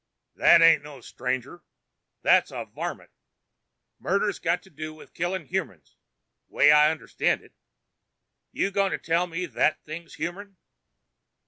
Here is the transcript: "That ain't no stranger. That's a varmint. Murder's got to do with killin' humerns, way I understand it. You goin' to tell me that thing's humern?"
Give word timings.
"That 0.33 0.63
ain't 0.63 0.81
no 0.81 0.99
stranger. 0.99 1.61
That's 2.23 2.49
a 2.49 2.65
varmint. 2.65 3.11
Murder's 3.99 4.39
got 4.39 4.63
to 4.63 4.71
do 4.71 4.95
with 4.95 5.13
killin' 5.13 5.45
humerns, 5.49 5.95
way 6.47 6.71
I 6.71 6.89
understand 6.89 7.43
it. 7.43 7.53
You 8.51 8.71
goin' 8.71 8.89
to 8.93 8.97
tell 8.97 9.27
me 9.27 9.45
that 9.45 9.83
thing's 9.83 10.15
humern?" 10.15 10.55